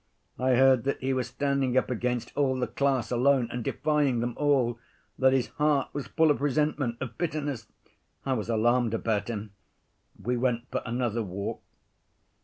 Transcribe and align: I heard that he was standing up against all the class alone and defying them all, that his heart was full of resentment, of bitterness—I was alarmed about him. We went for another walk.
I 0.39 0.55
heard 0.55 0.83
that 0.85 0.97
he 0.99 1.13
was 1.13 1.27
standing 1.27 1.77
up 1.77 1.91
against 1.91 2.35
all 2.35 2.57
the 2.59 2.65
class 2.65 3.11
alone 3.11 3.47
and 3.51 3.63
defying 3.63 4.19
them 4.19 4.33
all, 4.35 4.79
that 5.19 5.31
his 5.31 5.49
heart 5.61 5.89
was 5.93 6.07
full 6.07 6.31
of 6.31 6.41
resentment, 6.41 6.97
of 6.99 7.19
bitterness—I 7.19 8.33
was 8.33 8.49
alarmed 8.49 8.95
about 8.95 9.27
him. 9.27 9.51
We 10.19 10.37
went 10.37 10.63
for 10.71 10.81
another 10.87 11.21
walk. 11.21 11.61